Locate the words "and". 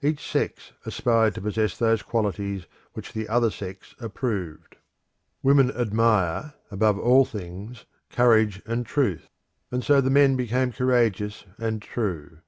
8.64-8.86, 9.70-9.84, 11.58-11.82